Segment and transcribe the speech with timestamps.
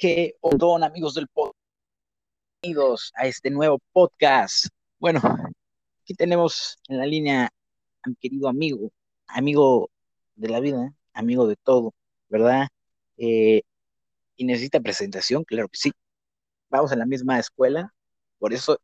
[0.00, 1.58] ¿Qué don amigos del podcast?
[2.62, 4.68] Bienvenidos a este nuevo podcast.
[4.98, 5.20] Bueno,
[6.02, 7.50] aquí tenemos en la línea
[8.02, 8.90] a mi querido amigo,
[9.26, 9.90] amigo
[10.36, 11.92] de la vida, amigo de todo,
[12.30, 12.68] ¿verdad?
[13.18, 13.60] Eh,
[14.36, 15.92] y necesita presentación, claro que sí.
[16.70, 17.92] Vamos a la misma escuela,
[18.38, 18.78] por eso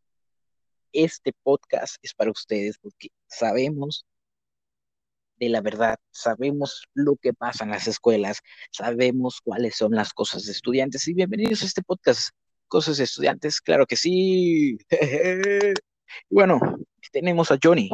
[0.93, 4.05] este podcast es para ustedes, porque sabemos
[5.39, 8.41] de la verdad, sabemos lo que pasa en las escuelas,
[8.71, 12.31] sabemos cuáles son las cosas de estudiantes y bienvenidos a este podcast,
[12.69, 14.79] Cosas de Estudiantes, claro que sí.
[16.31, 16.59] bueno,
[17.13, 17.89] tenemos a Johnny,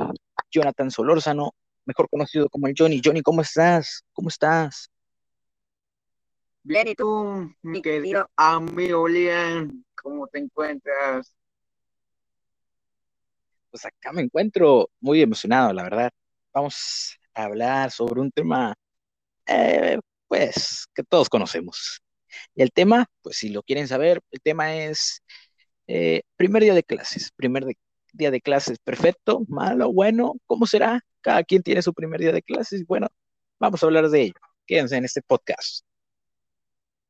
[0.50, 3.00] Jonathan Solórzano, mejor conocido como el Johnny.
[3.04, 4.02] Johnny, ¿cómo estás?
[4.12, 4.88] ¿Cómo estás?
[6.62, 9.84] Bien, ¿y tú, mi querido amigo Lian?
[10.00, 11.34] ¿Cómo te encuentras?
[13.70, 16.10] Pues acá me encuentro muy emocionado, la verdad.
[16.54, 18.74] Vamos hablar sobre un tema,
[19.46, 22.02] eh, pues, que todos conocemos.
[22.54, 25.22] Y el tema, pues si lo quieren saber, el tema es
[25.86, 27.66] eh, primer día de clases, primer
[28.12, 31.00] día de clases, perfecto, malo, bueno, ¿cómo será?
[31.20, 32.86] Cada quien tiene su primer día de clases.
[32.86, 33.08] Bueno,
[33.58, 34.34] vamos a hablar de ello.
[34.66, 35.84] Quédense en este podcast.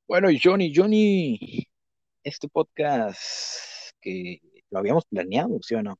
[0.06, 1.66] Bueno, y Johnny, Johnny,
[2.22, 3.18] este podcast
[4.00, 5.98] que lo habíamos planeado, ¿sí o no?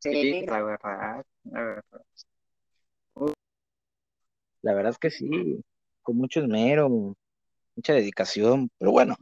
[0.00, 1.84] Sí, la verdad, la verdad.
[4.62, 5.62] La verdad es que sí,
[6.02, 6.88] con mucho esmero,
[7.76, 9.16] mucha dedicación, pero bueno,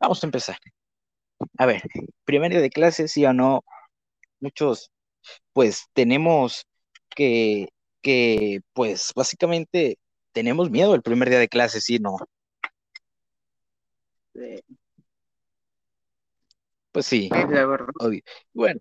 [0.00, 0.56] vamos a empezar.
[1.56, 1.82] A ver,
[2.24, 3.62] primer día de clase, sí o no,
[4.40, 4.90] muchos,
[5.52, 6.66] pues tenemos
[7.10, 7.68] que,
[8.02, 9.98] que, pues básicamente
[10.32, 12.16] tenemos miedo el primer día de clase, sí, no.
[14.34, 14.62] Sí,
[16.92, 17.88] Pues sí, la verdad.
[18.00, 18.22] obvio.
[18.52, 18.80] Bueno,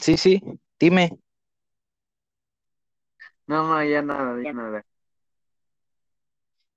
[0.00, 0.40] sí, sí,
[0.78, 1.10] dime.
[3.46, 4.84] No, no, ya nada, ya nada.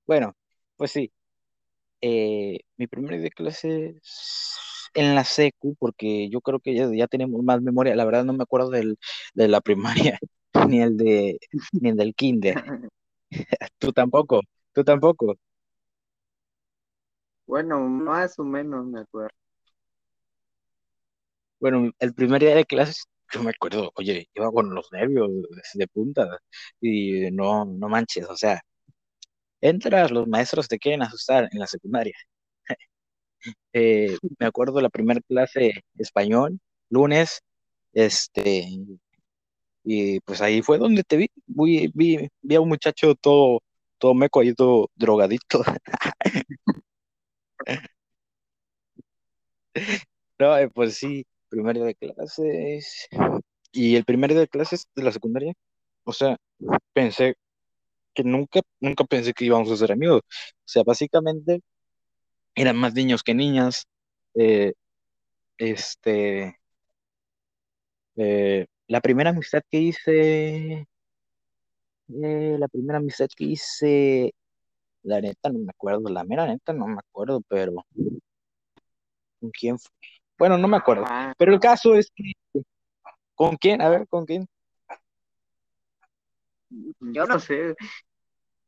[0.05, 0.35] Bueno,
[0.77, 1.11] pues sí,
[2.01, 3.95] eh, mi primer día de clase
[4.93, 8.33] en la secu, porque yo creo que ya, ya tenemos más memoria, la verdad no
[8.33, 8.97] me acuerdo del,
[9.33, 10.19] de la primaria,
[10.69, 11.39] ni el de,
[11.73, 12.59] ni el del kinder.
[13.79, 14.41] Tú tampoco,
[14.73, 15.35] tú tampoco.
[17.45, 19.35] Bueno, más o menos me acuerdo.
[21.59, 25.29] Bueno, el primer día de clases, yo me acuerdo, oye, iba con los nervios
[25.73, 26.27] de punta
[26.81, 28.61] y no, no manches, o sea,
[29.61, 32.13] entras, los maestros te quieren asustar en la secundaria.
[33.73, 36.59] Eh, me acuerdo la primera clase español,
[36.89, 37.41] lunes,
[37.93, 38.67] este,
[39.83, 43.61] y pues ahí fue donde te vi, vi, vi, vi a un muchacho todo,
[43.97, 45.63] todo meco ahí, todo drogadito.
[50.39, 53.07] No, eh, pues sí, primer día de clases.
[53.71, 55.53] Y el primer día de clases de la secundaria,
[56.03, 56.37] o sea,
[56.93, 57.35] pensé
[58.13, 60.21] que nunca, nunca pensé que íbamos a ser amigos.
[60.25, 61.61] O sea, básicamente
[62.55, 63.87] eran más niños que niñas.
[64.35, 64.73] Eh,
[65.57, 66.59] este,
[68.17, 70.87] eh, la primera amistad que hice,
[72.23, 74.33] eh, la primera amistad que hice,
[75.03, 77.73] la neta no me acuerdo, la mera neta no me acuerdo, pero
[79.39, 79.91] ¿con quién fue?
[80.39, 81.05] Bueno, no me acuerdo.
[81.07, 82.31] Ah, Pero el caso es que,
[83.35, 83.81] ¿con quién?
[83.81, 84.47] A ver, ¿con quién?
[86.99, 87.75] yo no sé,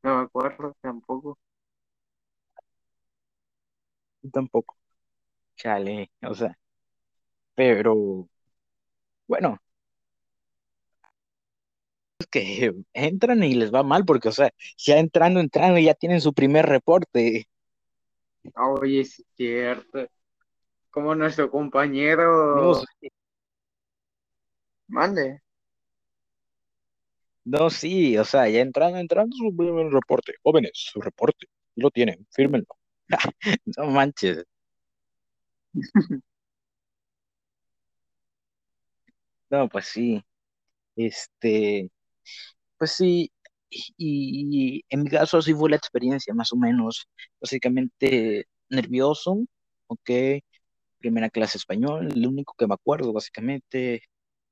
[0.04, 1.38] no me acuerdo tampoco.
[4.34, 4.78] Tampoco.
[5.58, 6.58] Chale, o sea,
[7.56, 8.28] pero
[9.28, 9.58] bueno,
[12.20, 16.22] es que entran y les va mal porque, o sea, ya entrando, entrando, ya tienen
[16.22, 17.48] su primer reporte.
[18.56, 20.08] Oye, es cierto.
[20.92, 22.84] Como nuestro No, compañero,
[24.90, 25.42] mande.
[27.44, 30.34] no, sí, o sea, ya entrando, entrando su primer reporte.
[30.44, 32.68] Jóvenes, su reporte, lo tienen, fírmenlo.
[33.78, 34.46] No manches.
[39.50, 40.24] No, pues sí,
[40.98, 41.90] este,
[42.78, 43.32] pues sí,
[43.70, 47.08] y, y en mi caso así fue la experiencia, más o menos,
[47.42, 49.38] básicamente nervioso,
[49.88, 50.10] ok,
[51.02, 54.04] primera clase español, lo único que me acuerdo, básicamente,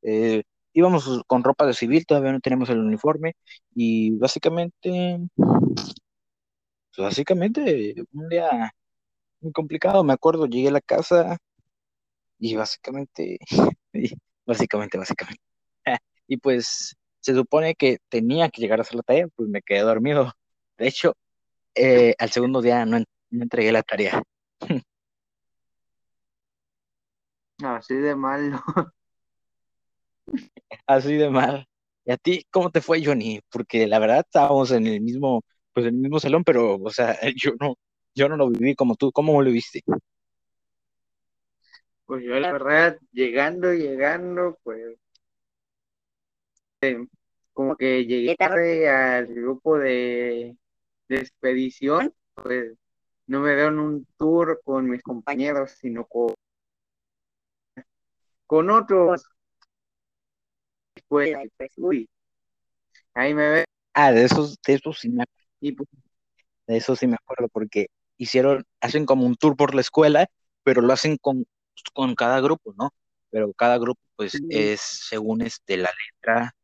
[0.04, 0.44] eh,
[0.74, 3.36] íbamos con ropa de civil, todavía no tenemos el uniforme,
[3.76, 5.20] y básicamente,
[6.96, 8.72] pues, básicamente, un día
[9.42, 11.38] muy complicado, me acuerdo, llegué a la casa
[12.40, 13.38] y básicamente,
[13.94, 14.12] y
[14.46, 15.42] básicamente, básicamente,
[16.28, 19.82] y pues se supone que tenía que llegar a hacer la tarea, pues me quedé
[19.82, 20.32] dormido.
[20.78, 21.14] De hecho,
[21.76, 24.24] eh, al segundo día no, en- no entregué la tarea.
[27.64, 28.62] Así de malo.
[30.88, 31.68] Así de mal.
[32.06, 33.42] ¿Y a ti cómo te fue, Johnny?
[33.52, 37.18] Porque la verdad estábamos en el mismo, pues en el mismo salón, pero, o sea,
[37.36, 37.76] yo no,
[38.16, 39.82] yo no lo viví como tú, ¿cómo lo viste?
[42.06, 44.98] Pues yo la verdad, llegando, llegando, pues
[46.82, 47.06] eh,
[47.54, 50.56] como que llegué tarde al grupo de,
[51.08, 52.74] de expedición, pues
[53.28, 56.34] no me dieron un tour con mis compañeros, sino con,
[58.50, 59.30] con otros.
[61.08, 62.10] Pues, pues, uy,
[63.14, 63.66] ahí me ve.
[63.94, 65.90] Ah, de esos, de esos sí me acuerdo, pues,
[66.66, 67.88] de esos sí me acuerdo, porque
[68.18, 70.28] hicieron, hacen como un tour por la escuela,
[70.64, 71.46] pero lo hacen con,
[71.94, 72.90] con cada grupo, ¿no?
[73.30, 74.48] Pero cada grupo, pues, Sí.
[74.50, 76.56] es según este, la letra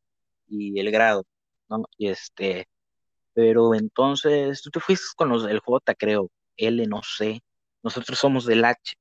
[0.48, 1.24] y el grado,
[1.70, 1.84] ¿no?
[2.00, 2.68] Y este,
[3.34, 7.42] pero entonces, tú te fuiste con los del J, creo, L, no sé,
[7.84, 8.96] nosotros somos del H.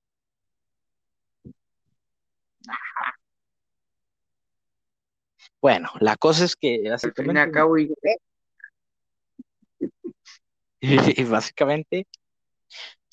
[5.65, 7.91] Bueno, la cosa es que al fin y básicamente, cabo, y,
[10.83, 12.07] y básicamente,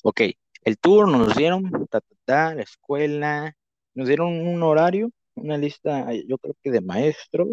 [0.02, 0.20] ok,
[0.64, 3.56] el tour nos dieron, ta, ta, ta, la escuela,
[3.94, 7.48] nos dieron un horario, una lista, yo creo que de maestros,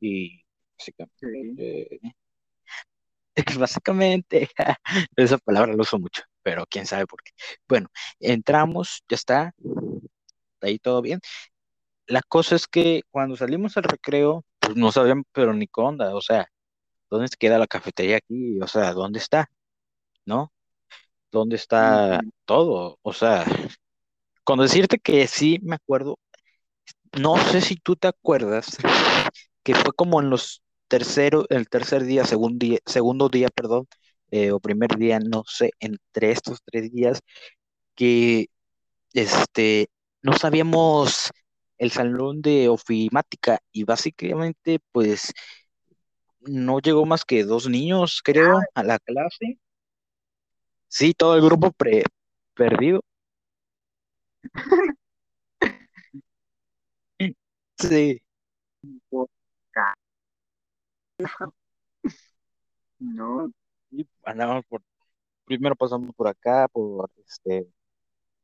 [0.00, 0.42] y
[0.76, 2.00] básicamente,
[3.36, 4.48] sí, básicamente,
[5.16, 7.30] esa palabra la uso mucho, pero quién sabe por qué.
[7.68, 7.86] Bueno,
[8.18, 9.54] entramos, ya está,
[10.60, 11.20] ahí todo bien.
[12.06, 16.14] La cosa es que cuando salimos al recreo, pues no sabían, pero ni qué onda,
[16.14, 16.46] o sea,
[17.10, 18.60] ¿dónde se queda la cafetería aquí?
[18.60, 19.50] O sea, ¿dónde está?
[20.26, 20.52] ¿No?
[21.32, 22.98] ¿Dónde está todo?
[23.02, 23.44] O sea,
[24.44, 26.18] con decirte que sí me acuerdo,
[27.18, 28.78] no sé si tú te acuerdas,
[29.62, 33.86] que fue como en los tercero, el tercer día, segundo día, segundo día, perdón,
[34.30, 37.20] eh, o primer día, no sé, entre estos tres días,
[37.94, 38.48] que
[39.14, 39.88] este,
[40.22, 41.30] no sabíamos
[41.82, 45.32] el salón de ofimática y básicamente, pues,
[46.42, 49.58] no llegó más que dos niños, creo, a la clase.
[50.86, 52.04] Sí, todo el grupo pre-
[52.54, 53.00] perdido.
[57.78, 58.20] Sí,
[62.98, 63.50] no,
[63.90, 64.82] y andamos por,
[65.46, 67.68] primero pasamos por acá, por este,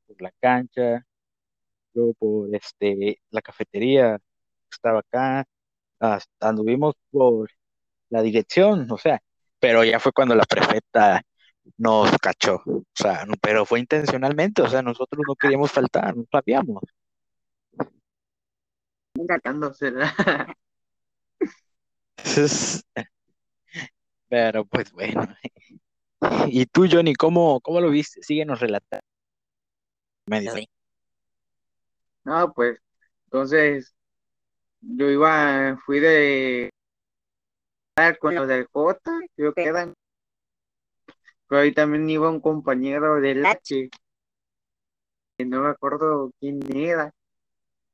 [0.08, 1.06] por la cancha,
[1.94, 4.24] luego por este, la cafetería que
[4.72, 5.44] estaba acá,
[6.00, 7.50] hasta anduvimos por
[8.10, 9.20] la dirección, o sea,
[9.60, 11.22] pero ya fue cuando la prefecta
[11.78, 16.24] nos cachó, o sea, no- pero fue intencionalmente, o sea, nosotros no queríamos faltar, no
[16.32, 16.82] sabíamos.
[24.28, 25.26] pero pues bueno.
[26.48, 28.22] ¿Y tú, Johnny, cómo, cómo lo viste?
[28.22, 29.02] Síguenos relatando.
[30.26, 30.52] Medio.
[32.24, 32.78] No, pues,
[33.24, 33.94] entonces,
[34.80, 36.70] yo iba, fui de
[38.20, 39.00] con los del J,
[39.34, 39.94] creo que eran,
[41.48, 43.90] pero ahí también iba un compañero del H,
[45.36, 47.12] que no me acuerdo quién era.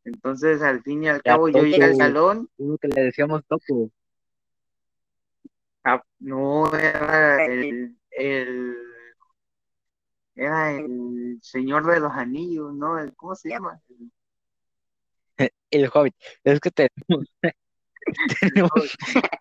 [0.05, 3.03] Entonces, al fin y al Ya, cabo, yo llegué al Topo, salón, uno que le
[3.03, 3.91] decíamos Topo.
[5.85, 8.77] ah, no era el, el,
[10.34, 12.98] era el señor de los anillos, ¿no?
[12.98, 13.81] El- ¿Cómo se llama?
[15.70, 16.14] El Hobbit.
[16.44, 17.26] Es que tenemos,
[18.41, 18.70] tenemos,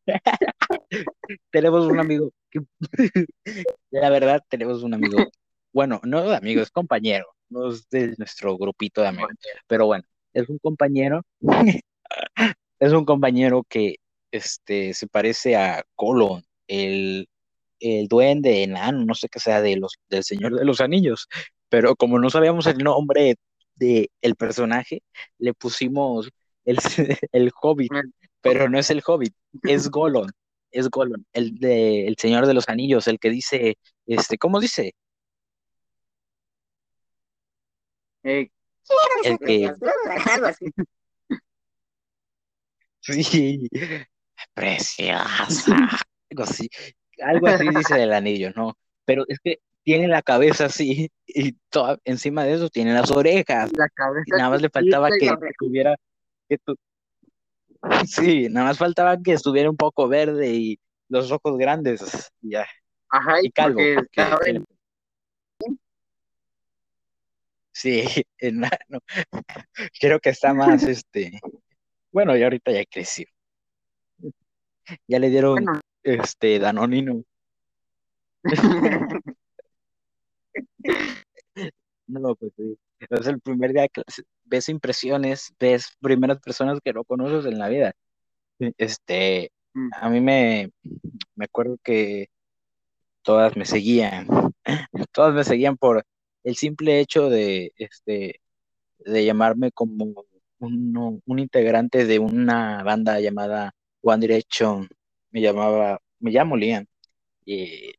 [1.52, 2.60] tenemos un amigo que,
[3.92, 5.18] la verdad, tenemos un amigo,
[5.72, 9.34] bueno, no amigo, es compañero, no es de nuestro grupito de amigos,
[9.68, 11.22] pero bueno, es un compañero,
[12.80, 13.98] es un compañero que
[14.32, 17.28] este, se parece a Colon, el,
[17.84, 21.28] el duende enano, no sé qué sea, de los, del Señor de los Anillos,
[21.70, 23.36] pero como no sabíamos el nombre
[23.76, 25.04] de el personaje,
[25.40, 26.30] le pusimos
[26.66, 26.78] el,
[27.32, 27.92] el Hobbit,
[28.42, 30.32] pero no es el Hobbit, es Golon,
[30.72, 34.94] es Golon, el de el Señor de los Anillos, el que dice, este, ¿cómo dice?
[38.24, 38.50] Eh,
[39.24, 39.74] El que,
[43.02, 43.70] sí,
[44.54, 45.76] preciosa,
[46.32, 46.70] algo así,
[47.24, 48.78] algo así dice el anillo, ¿no?
[49.06, 53.72] Pero es que tiene la cabeza así y toda, encima de eso tiene las orejas
[53.74, 55.96] La y cabeza nada más le faltaba que y la- tuviera,
[56.48, 56.76] que tu-
[58.08, 62.66] sí, nada más faltaba que estuviera un poco verde y los ojos grandes y ya,
[63.10, 64.62] Ajá, y calvo, porque
[67.72, 68.04] sí,
[68.38, 69.00] enano.
[70.00, 71.40] Creo que está más, este,
[72.12, 73.26] bueno, y ahorita ya creció,
[75.08, 77.24] ya le dieron, bueno, este, Danonino.
[82.06, 82.78] No, pues sí.
[83.10, 84.04] Es el primer día que
[84.44, 87.94] ves impresiones, ves primeras personas que no conoces en la vida.
[88.78, 89.90] Este, Mm.
[89.94, 90.72] a mí me,
[91.36, 92.28] me acuerdo que
[93.24, 94.28] todas me seguían,
[95.14, 96.06] todas me seguían por
[96.44, 98.42] el simple hecho de, este,
[99.00, 100.26] de llamarme como
[100.60, 104.88] un, un integrante de una banda llamada One Direction,
[105.34, 106.86] me llamaba, me llamo Liam,
[107.46, 107.94] y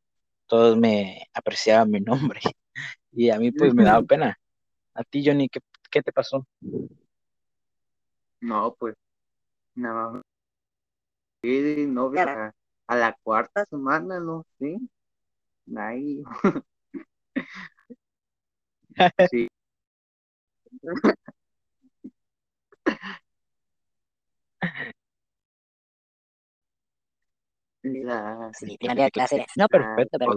[0.47, 2.41] todos me apreciaban mi nombre,
[3.13, 4.39] y a mí pues me daba pena.
[4.95, 5.61] A ti, Johnny, ¿qué,
[5.91, 6.47] qué te pasó?
[8.41, 8.95] No, pues,
[9.75, 10.23] nada
[11.43, 12.53] Sí, no, a,
[12.87, 14.47] a la cuarta semana, ¿no?
[14.59, 14.79] Sí.
[15.77, 16.23] Ahí.
[19.31, 19.49] sí.
[27.85, 29.45] La, Sí, de clase.
[29.57, 30.33] No, perfecto, pero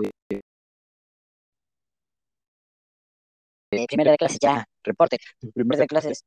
[3.72, 4.66] Eh, primer día de clase ya.
[4.84, 5.18] reporte.
[5.54, 6.24] Primer día de clases.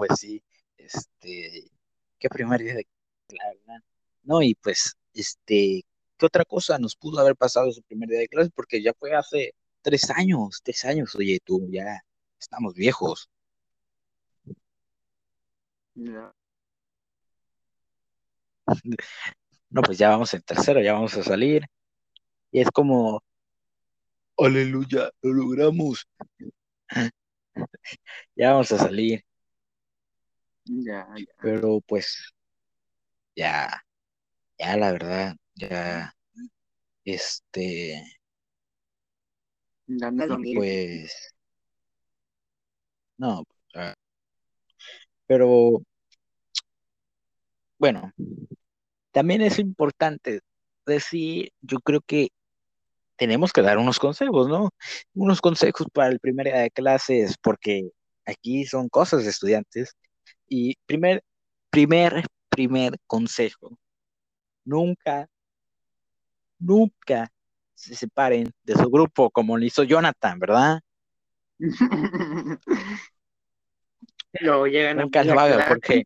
[0.00, 0.42] Pues sí,
[0.78, 1.70] este,
[2.18, 2.86] qué primer día de
[3.30, 3.84] la verdad.
[4.24, 5.84] No, y pues, este,
[6.18, 8.50] ¿qué otra cosa nos pudo haber pasado ese primer día de clase?
[8.54, 12.00] Porque ya fue hace tres años, tres años, oye, tú, ya
[12.40, 13.30] estamos viejos.
[15.94, 16.32] la-
[19.70, 21.64] No, pues ya vamos en tercero, ya vamos a salir.
[22.52, 23.22] Y es como,
[24.38, 26.04] aleluya, lo logramos.
[28.36, 29.24] Ya vamos a salir,
[30.70, 31.24] ya, ya.
[31.40, 32.32] pero pues,
[33.34, 33.82] ya,
[34.58, 36.14] ya la verdad, ya,
[37.04, 38.02] este,
[39.86, 41.34] no son pues,
[43.18, 43.94] no, ah,
[45.26, 45.82] pero
[47.78, 48.12] bueno,
[49.12, 50.40] también es importante
[50.86, 52.28] decir, yo creo que
[53.16, 54.70] tenemos que dar unos consejos, ¿no?
[55.14, 57.90] Unos consejos para el primer día de clases, porque
[58.26, 59.94] aquí son cosas de estudiantes.
[60.50, 61.24] Y primer,
[61.70, 63.78] primer, primer consejo,
[64.64, 65.28] nunca,
[66.60, 67.28] nunca
[67.74, 70.80] se separen de su grupo como lo hizo Jonathan, ¿verdad?
[74.40, 75.66] Luego llegan a Nunca lo media haga, clase.
[75.66, 76.04] porque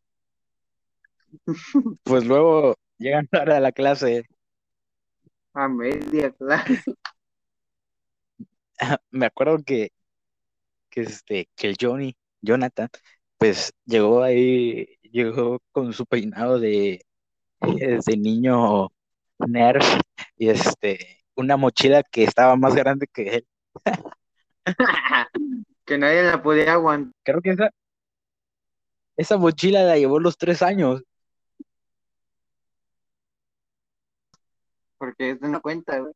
[2.02, 4.24] pues luego llegan tarde a la clase.
[5.54, 6.82] a media clase.
[9.10, 9.90] Me acuerdo que,
[10.90, 12.88] que, este, que el Johnny, Jonathan,
[13.44, 17.04] pues llegó ahí, llegó con su peinado de,
[17.60, 18.88] de niño
[19.38, 19.84] nerd
[20.38, 23.46] y este, una mochila que estaba más grande que él.
[25.84, 27.68] que nadie la podía aguantar Creo que esa,
[29.18, 31.02] esa mochila la llevó los tres años.
[34.96, 36.14] porque eso no cuenta, güey.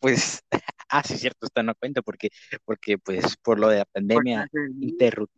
[0.00, 0.42] Pues,
[0.92, 2.28] ah, sí, cierto, está no cuenta porque,
[2.64, 4.48] porque pues por lo de la pandemia
[4.80, 5.28] interru-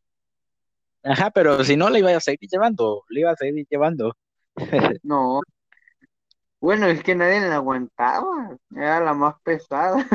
[1.02, 4.16] Ajá, pero si no, la iba a seguir llevando, le iba a seguir llevando.
[5.02, 5.42] No.
[6.60, 8.56] Bueno, es que nadie la aguantaba.
[8.74, 10.06] Era la más pesada.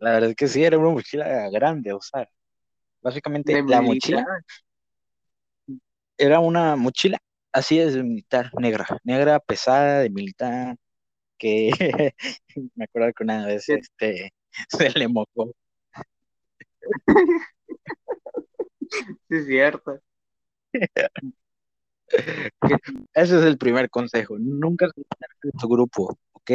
[0.00, 2.28] La verdad es que sí, era una mochila grande, o sea,
[3.02, 4.24] básicamente De la militar.
[4.24, 4.44] mochila
[6.18, 7.18] era una mochila
[7.52, 10.76] así de militar, negra, negra, pesada, de militar,
[11.38, 11.70] que
[12.74, 14.32] me acuerdo que una vez este,
[14.68, 15.52] se le mojó.
[19.28, 20.00] Sí, es cierto.
[23.14, 25.02] Ese es el primer consejo, nunca se
[25.42, 26.50] de tu grupo, ¿ok?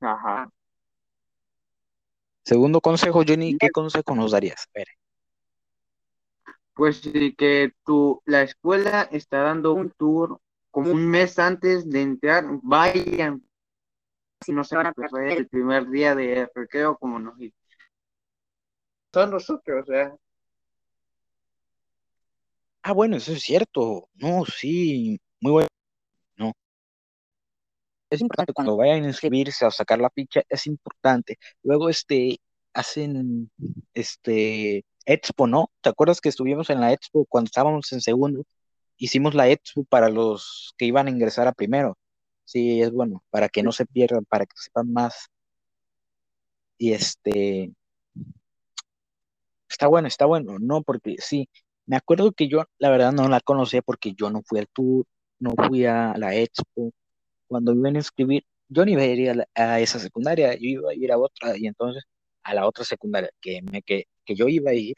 [0.00, 0.50] Ajá.
[2.44, 4.66] Segundo consejo, Johnny, ¿qué consejo nos darías?
[4.74, 4.88] A ver,
[6.74, 12.02] Pues sí, que tu, la escuela está dando un tour como un mes antes de
[12.02, 12.44] entrar.
[12.62, 13.42] Vayan.
[14.44, 17.34] Si no se van a perder el primer día de recreo como nos
[19.12, 20.16] son nosotros, o sea.
[22.82, 25.68] ah, bueno, eso es cierto, no, sí, muy bueno,
[26.36, 26.52] no.
[28.10, 31.38] Es importante cuando vayan a inscribirse o sacar la ficha, es importante.
[31.62, 32.38] Luego, este,
[32.72, 33.50] hacen,
[33.94, 35.70] este, expo, ¿no?
[35.80, 38.44] ¿Te acuerdas que estuvimos en la expo cuando estábamos en segundo?
[39.00, 41.98] Hicimos la expo para los que iban a ingresar a primero.
[42.46, 45.28] Sí, es bueno, para que no se pierdan, para que sepan más.
[46.78, 47.72] Y este,
[49.68, 50.82] está bueno, está bueno, ¿no?
[50.82, 51.48] Porque sí,
[51.86, 55.06] Me acuerdo que yo, la verdad, no la conocía porque yo no fui al tour,
[55.40, 56.92] no fui a la expo.
[57.48, 60.60] Cuando iban a inscribir, yo no iba a ir a, la- a esa secundaria, yo
[60.62, 62.04] iba a ir a otra, y entonces
[62.44, 64.94] a la otra secundaria que, me, que, que yo iba a ir,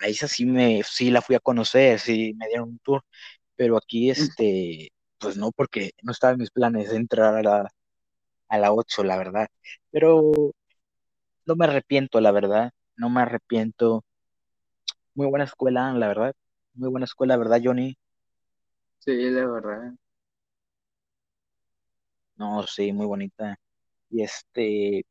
[0.00, 3.02] a esa sí, me, sí la fui a conocer, sí me dieron un tour,
[3.56, 7.70] pero aquí, este, pues no, porque no estaba en mis planes entrar a la,
[8.48, 9.48] a la 8, la verdad.
[9.90, 10.32] Pero
[11.46, 14.04] no me arrepiento, la verdad, no me arrepiento.
[15.14, 16.34] Muy buena escuela, la verdad.
[16.74, 17.96] Muy buena escuela, ¿verdad, Johnny?
[18.98, 19.94] Sí, la verdad.
[22.36, 23.58] No, sí, muy bonita.
[24.10, 25.04] Y este,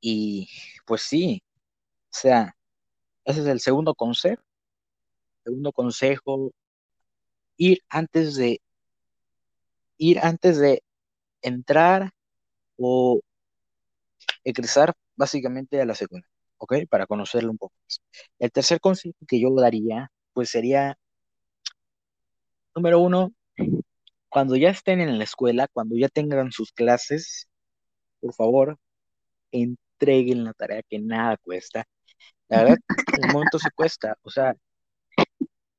[0.00, 0.48] y
[0.86, 1.42] pues sí,
[2.06, 2.56] o sea,
[3.28, 4.42] ese es el segundo consejo.
[5.44, 6.52] Segundo consejo,
[7.58, 8.60] ir antes de,
[9.98, 10.82] ir antes de
[11.42, 12.10] entrar
[12.78, 13.20] o
[14.44, 16.74] egresar básicamente a la segunda, ¿ok?
[16.88, 18.00] Para conocerlo un poco más.
[18.38, 20.96] El tercer consejo que yo daría, pues sería,
[22.74, 23.32] número uno,
[24.30, 27.48] cuando ya estén en la escuela, cuando ya tengan sus clases,
[28.20, 28.78] por favor,
[29.52, 31.84] entreguen la tarea que nada cuesta.
[32.48, 32.78] La verdad,
[33.16, 34.54] en el momento sí cuesta, o sea,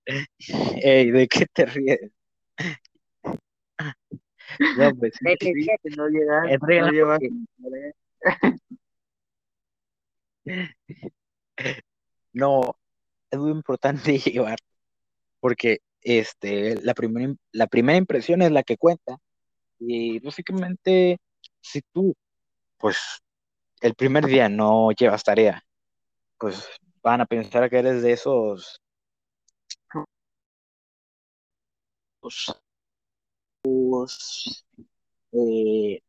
[0.84, 2.00] ¿de qué te ríes?
[4.78, 5.54] No, pues De que
[5.96, 7.20] no llegas, no llevas
[12.34, 12.76] no,
[13.32, 14.58] es muy importante llevar,
[15.40, 19.18] porque este, la primera, im- la primera impresión es la que cuenta,
[19.80, 21.18] y básicamente,
[21.62, 22.14] si tú,
[22.78, 22.98] pues,
[23.82, 25.64] el primer día no llevas tarea,
[26.40, 26.68] pues
[27.04, 28.82] van a pensar que eres de esos,
[33.62, 34.66] pues,
[35.32, 36.00] eh,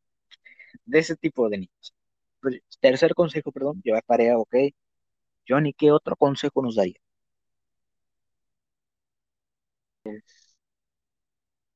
[0.85, 1.95] de ese tipo de niños.
[2.41, 4.55] Pues, tercer consejo, perdón, llevar tarea, ok.
[5.49, 7.01] Johnny, ¿qué otro consejo nos daría?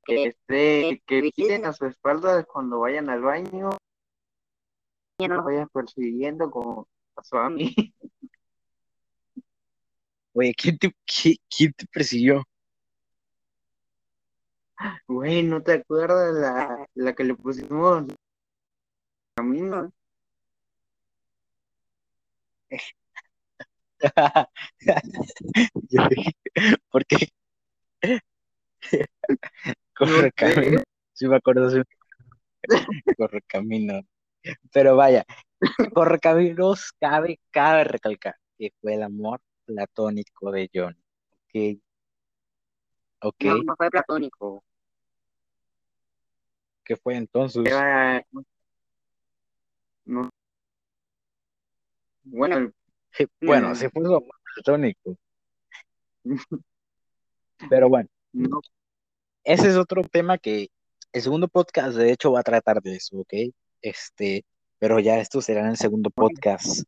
[0.07, 3.71] que esté, que vigiten a su espalda cuando vayan al baño,
[5.19, 7.75] no los vayan persiguiendo como pasó a mí.
[10.35, 12.45] Oye, ¿quién te, qui- quién te persiguió?
[15.09, 18.05] Güey, ¿no te acuerdas la, la que le pusimos
[19.37, 19.93] camino?
[26.91, 27.29] ¿Por qué
[29.97, 30.83] corre camino?
[31.13, 31.81] Sí me acuerdo, sí,
[33.17, 34.01] corre camino.
[34.73, 35.25] Pero vaya,
[35.95, 40.99] corre caminos, cabe, cabe recalcar que fue el amor platónico de Johnny.
[41.47, 41.81] Ok,
[43.21, 44.65] ok, no, no fue platónico.
[46.85, 47.65] ¿qué fue entonces?
[47.67, 48.25] Era,
[50.05, 50.31] no,
[52.25, 52.73] bueno,
[53.41, 54.23] Bueno, su amor
[54.55, 55.17] platónico.
[57.71, 58.61] Pero bueno, no,
[59.45, 60.69] ese es otro tema que
[61.13, 63.33] el segundo podcast de hecho va a tratar de eso, ¿ok?
[63.81, 64.45] Este,
[64.79, 66.83] pero ya esto será en el segundo podcast.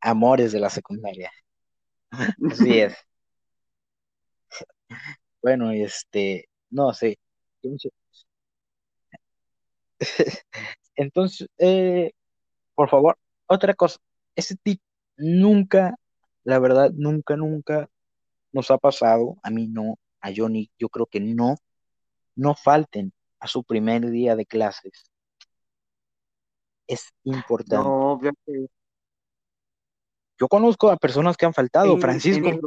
[0.00, 1.32] Amores de la secundaria.
[2.50, 2.94] Así es.
[5.42, 7.18] Bueno, este, no sé.
[10.96, 12.12] Entonces, eh,
[12.74, 13.98] por favor, otra cosa.
[14.36, 14.80] Ese tip
[15.16, 15.96] nunca,
[16.44, 17.88] la verdad, nunca, nunca
[18.52, 19.36] nos ha pasado.
[19.42, 21.56] A mí no, a Johnny, yo creo que no.
[22.34, 25.10] No falten a su primer día de clases.
[26.86, 27.84] Es importante.
[27.84, 28.68] no, fíjate,
[30.42, 31.94] Yo conozco a personas que han faltado.
[31.94, 32.60] en- Francisco, en el-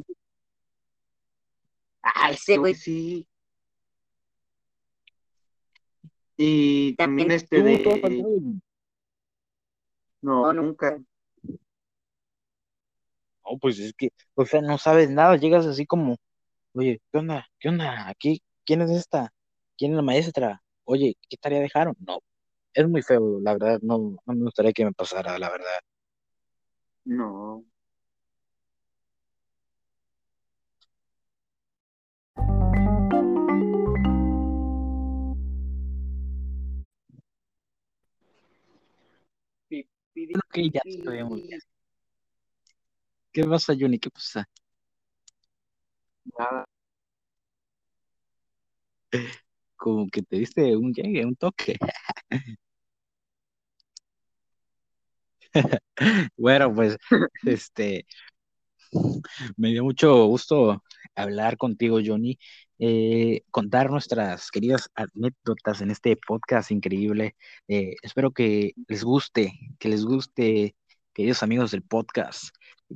[2.02, 3.28] Ah, ese güey sí.
[6.38, 8.24] Y también este tú has de,
[10.22, 10.98] no, nunca.
[13.44, 15.36] No, pues es que, o sea, no sabes nada.
[15.36, 16.16] Llegas así como,
[16.76, 17.46] oye, ¿qué onda?
[17.60, 18.08] ¿Qué onda?
[18.08, 19.34] Aquí, ¿quién es esta?
[19.78, 20.64] ¿Quién es la maestra?
[20.86, 21.94] Oye, ¿qué tarea dejaron?
[22.00, 22.20] No,
[22.74, 23.80] es muy feo, la verdad.
[23.82, 25.80] No, no me gustaría que me pasara, la verdad.
[27.06, 27.64] No.
[39.68, 41.48] Pi, pi, Ok, ya estoy muy pi.
[41.48, 41.60] bien.
[43.32, 44.00] ¿Qué pasa, Johnny?
[44.00, 44.48] ¿Qué pasa?
[46.40, 46.66] Nada.
[49.76, 51.78] Como que te diste un llegue, un toque.
[56.38, 56.98] Bueno, pues,
[57.46, 58.06] este,
[59.58, 60.84] me dio mucho gusto
[61.16, 62.38] hablar contigo, Johnny,
[62.80, 67.36] eh, contar nuestras queridas anécdotas en este podcast increíble.
[67.68, 70.76] Eh, espero que les guste, que les guste,
[71.14, 72.50] queridos amigos del podcast,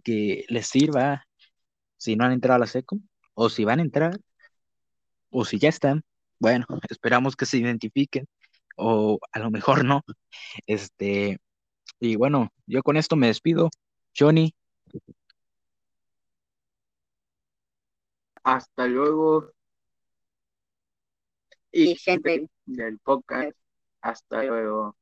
[0.03, 1.25] que les sirva
[1.97, 2.99] si no han entrado a la SECO,
[3.35, 4.19] o si van a entrar,
[5.29, 6.03] o si ya están.
[6.39, 8.27] Bueno, esperamos que se identifiquen,
[8.77, 10.03] o a lo mejor no.
[10.67, 11.39] Este,
[11.99, 13.69] y bueno, yo con esto me despido.
[14.17, 14.53] Johnny,
[18.43, 19.51] Hasta luego.
[21.71, 23.55] Y gente del podcast.
[24.01, 24.95] Hasta luego.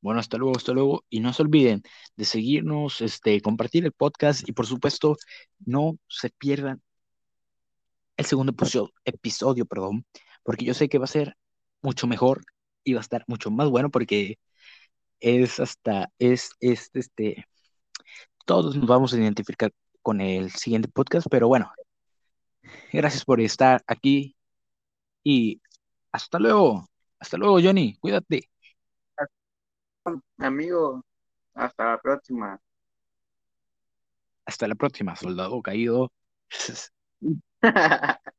[0.00, 1.04] bueno, hasta luego, hasta luego.
[1.10, 1.82] Y no se olviden
[2.16, 5.16] de seguirnos, este, compartir el podcast y por supuesto,
[5.64, 6.82] no se pierdan
[8.16, 10.04] el segundo episodio, episodio, perdón,
[10.42, 11.36] porque yo sé que va a ser
[11.82, 12.42] mucho mejor
[12.84, 14.38] y va a estar mucho más bueno porque
[15.20, 17.46] es hasta, es, es, este,
[18.46, 21.70] todos nos vamos a identificar con el siguiente podcast, pero bueno,
[22.92, 24.36] gracias por estar aquí
[25.22, 25.60] y
[26.12, 26.88] hasta luego,
[27.18, 28.48] hasta luego, Johnny, cuídate,
[30.38, 31.04] Amigo,
[31.54, 32.60] hasta la próxima.
[34.46, 36.10] hasta la próxima, soldado caído.